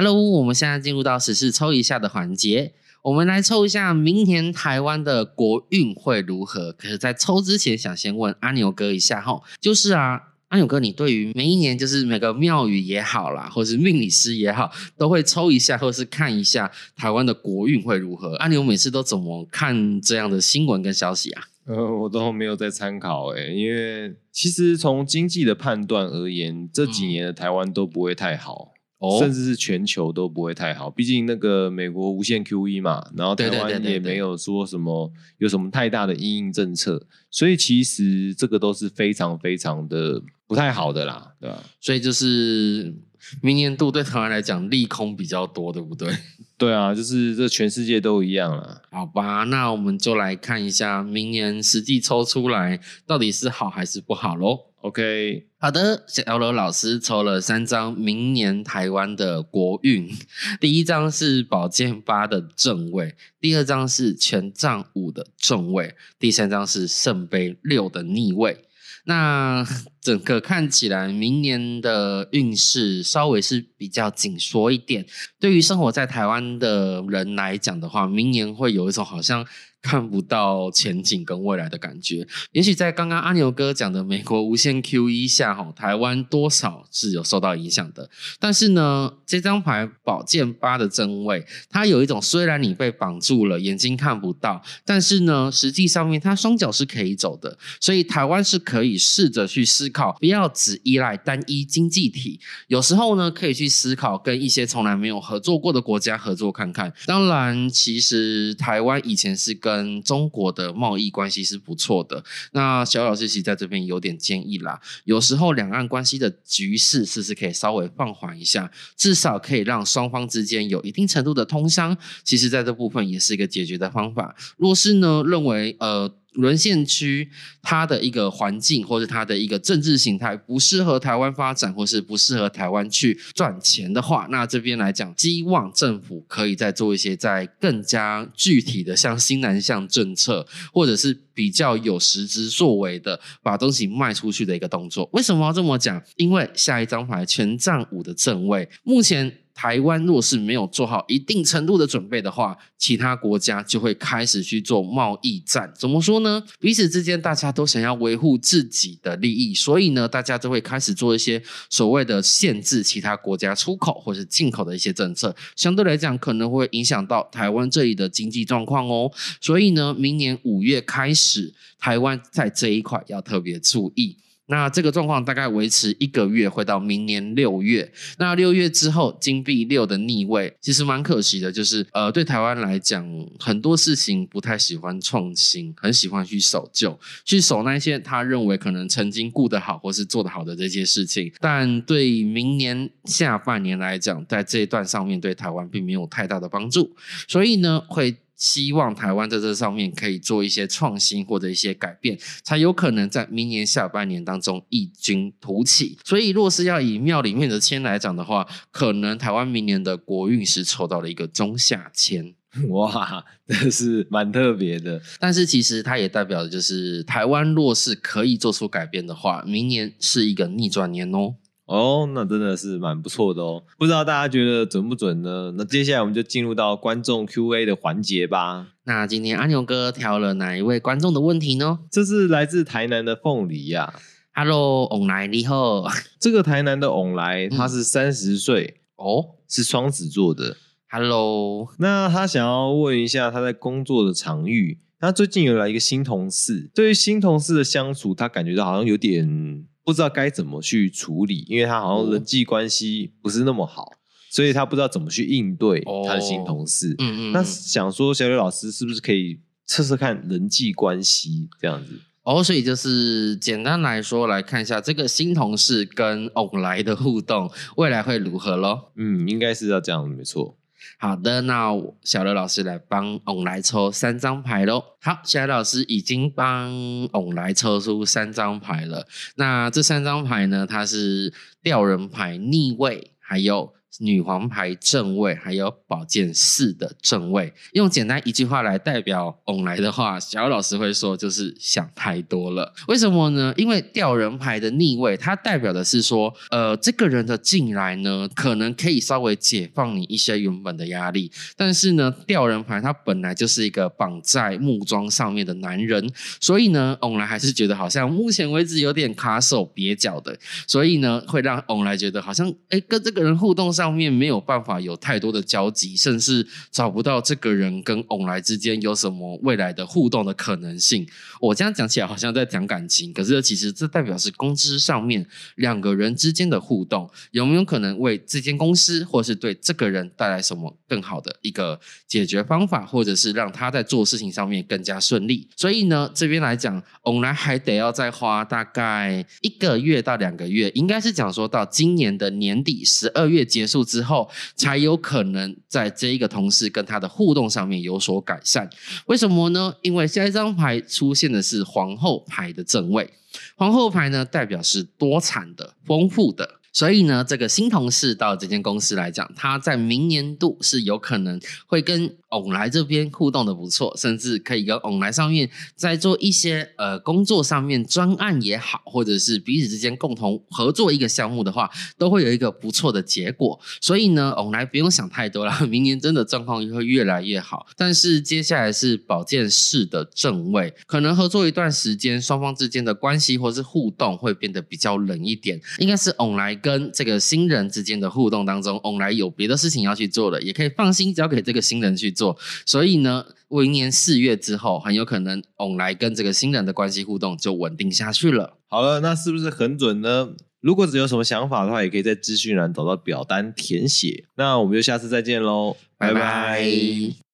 [0.00, 6.70] Hello，我们现在进入到时事抽一下的环节，我们来抽一下明年台湾的国运会如何。
[6.74, 18.36] 可是，在抽之前，想先问阿牛哥一下哈，就是啊，阿牛哥，你对于每一年就是每个庙宇也好啦，或是命理师也好，都会抽一下，或是看一下台湾的国运会如何？
[18.36, 21.42] 阿牛每次都怎么看这样的新闻跟消息啊？
[21.66, 28.74] 呃，我都没有在参考诶，因为其实从经济的判断而言，这几年的台湾都不会太好。
[29.20, 37.00] 甚至是全球都不会太好，毕竟那个美国无限 QE 嘛，然后台湾也没有说什么有什么太大的阴应政策，
[37.30, 41.62] 所以其实这个都是非常非常的不太好的啦，对吧？
[41.80, 42.92] 所以就是
[43.40, 46.12] 明年度对台湾来讲利空比较多，对不对？
[46.58, 48.82] 对啊，就是这全世界都一样了。
[48.90, 54.67] 好吧，那我们就来看一下明年实际抽出来到底是好还是不好喽。
[54.80, 60.08] OK，好的，小罗老师抽了三张明年台湾的国运，
[60.60, 68.66] 第一张是宝剑八的正位，第二张是权杖五的正位，第三张是圣杯六的逆位。
[69.06, 69.66] 那
[70.00, 75.04] 整个看起来，明年的运势稍微是比较紧缩一点。
[75.40, 79.44] 对于生活在台湾的人来讲的话，明年会有一种好像。
[79.80, 88.10] 看不到前景跟未来的感觉，也许在刚刚阿牛哥讲的美国无限 QE 下，哈，台湾多少是有受到影响的。
[88.40, 97.56] 但是呢，这张牌宝剑八的正位，它有一种虽然你被绑住了，眼睛看不到，但是呢，实际上面它双脚是可以走的。
[97.80, 106.92] 所以台湾是可以试着去思考，不要只依赖单一经济体，有时候呢，可以去思考跟一些从来没有合作过的国家合作看看。
[107.06, 112.24] 当然，其实台湾以前是跟跟中国的贸易关系是不错的。
[112.52, 121.94] 那小老师其实在这边有点建议啦，有时候两岸关系的局势是不是可以稍微放缓一下，至少可以让双方之间有一定程度的通商。
[122.24, 124.34] 其实，在这部分也是一个解决的方法。
[124.56, 126.10] 若是呢，认为呃。
[126.38, 127.28] 沦陷区，
[127.62, 145.08] 它的一个环境或者它的一个政治形态不适合台湾发展，或是不适合台湾去赚钱的话，那这边来讲，希望政府可以再做一些在更加具体的，像新南向政策，或者是比较有实质作为的，把东西卖出去的一个动作。
[145.12, 146.00] 为什么要这么讲？
[146.16, 149.38] 因为下一张牌权杖五的正位，目前。
[149.58, 155.72] 台湾若是没有做好一定程度的准备的话，其他国家就会开始去做贸易战。
[155.76, 156.40] 怎么说呢？
[156.60, 165.34] 彼此之间大家都想要维护自己的利益，所以呢，大家就会开始做一些所谓的限制其他国家出口或是进口的一些政策。
[165.56, 169.10] 相对来讲，可能会影响到台湾这里的经济状况哦。
[169.40, 174.16] 所以呢，明年五月开始，台湾在这一块要特别注意。
[174.48, 177.90] 那这个状况大概维持一个月，会到明年六月。
[178.18, 181.52] 那六月之后，金币六的逆位，其实蛮可惜的。
[181.52, 183.06] 就是呃，对台湾来讲，
[183.38, 191.32] 很多事情不太喜欢创新，很喜欢去守旧，去守那些他认为可能曾经顾得好或是做得好的这些事情。
[191.40, 196.96] 但对明年下半年来讲，在这一段上面对台湾并没有太大的帮助，
[197.28, 198.16] 所以呢，会。
[198.38, 205.98] 希望台湾在这上面可以做一些创新或者一些改变，才有可能在明年下半年当中异军突起。
[206.04, 212.32] 所以，若是要以庙里面的签来讲的话，可能台湾明年的国运是抽到了一个中下签。
[212.70, 215.02] 哇，这是蛮特别的。
[215.18, 221.34] 但是其实它也代表的就是台湾若是可以做出改变的话，明年是一个逆转年哦。
[221.68, 223.62] 哦，那真的是蛮不错的哦。
[223.76, 225.52] 不知道大家觉得准不准呢？
[225.58, 228.68] 那接下来我们就进入到观众 Q&A 的环节吧。
[228.84, 231.80] 那今天阿牛哥挑了哪一位观众的问题呢？
[231.90, 233.92] 这是来自台南的凤梨呀。
[234.32, 235.84] Hello，翁来你好。
[236.18, 240.56] 这个台南的翁来，他是三十岁哦，是双子座的。
[240.88, 249.66] Hello，那他想要问一下他在工作的场域，他最近有来一个新同事，对于新同事的相处，他感觉到好像有点。
[249.88, 253.90] 不知道该怎么去处理，因为他好像人际关系不是那么好，
[254.28, 256.94] 所以他不知道怎么去应对他的新同事。
[256.98, 261.98] 嗯嗯，那想说小刘老师是不是可以测测看人际关系这样子？
[262.22, 268.92] 哦，所以就是简单来说，来看一下这个新同事跟偶来的互动，未来会如何咯？
[268.96, 270.58] 嗯，应该是要这样，没错。
[270.98, 271.70] 好的，那
[272.02, 274.82] 小刘老师来帮我们来抽三张牌喽。
[275.00, 276.72] 好，小刘老师已经帮
[277.12, 279.06] 我们来抽出三张牌了。
[279.36, 281.32] 那这三张牌呢，它是
[281.62, 287.52] 吊人牌逆位，还有女皇牌正位，还有宝剑四的正位。
[287.72, 292.72] 用简单一句话来代表翁来的话，小老师会说就是想太多了。
[292.86, 293.52] 为什么呢？
[293.56, 301.32] 因为吊人牌的逆位，它代表的是说，呃，这个人的进来呢，可能可以稍微解放你一些原本的压力。
[301.56, 306.08] 但是呢，吊人牌它本来就是一个绑在木桩上面的男人，
[306.40, 321.06] 所以呢，翁来还是觉得好像目前为止有点卡手蹩脚的，所以呢，会让翁来觉得好像，哎，跟这个人互动上面没有办法有太多的交集，甚至找不到这个人跟翁来之间有什么未来的互动的可能性。
[321.40, 331.78] 我这样讲起来好像在讲感情，可是其实这代表是工资上面两个人之间的互动，有没有可能为这间公司或是对这个人带来什么更好的一个
[332.08, 335.46] 解决方法，或者是让他在做事情上面更加顺利？
[335.54, 348.68] 所以呢，这边来讲，翁来还得要再花大概一个月到两个月，应该是讲说到今年的年底十二月结束之后，才有可能在这一个同事跟他的互动上面有所改善。
[349.06, 349.74] 为什么呢？
[349.82, 353.12] 因为下一张牌出现的是皇后牌的正位，
[353.56, 356.57] 皇后牌呢代表是多产的、丰富的。
[356.78, 373.58] 所以呢，这个新同事到这间公司来讲，他在明年度是有可能会跟翁来这边互动的不错，甚至可以跟翁来上面在做一些呃工作上面专案也好，或者是彼此之间共同合作一个项目的话，都会有一个不错的结果。
[373.80, 377.66] 所以呢，翁来不用想太多了，明年真的状况会越来越好。
[377.76, 386.67] 但是接下来是保健室的正位，可能合作一段时间，双方之间的关系或是互动会变得比较冷一点，应该是翁来跟。
[386.68, 392.36] 跟这个新人之间的互动当中，翁来有别的事情要去做了，也可以放心交给这个新人去做。
[392.66, 398.58] 所以呢，明年四月之后，很有可能翁来跟这个新人的关系互动就稳定下去了。
[398.68, 400.28] 好了，那是不是很准呢？
[400.60, 404.24] 如果只有什么想法的话，也可以在资讯栏找到表单填写。
[404.36, 407.18] 那我们就下次再见喽，拜拜。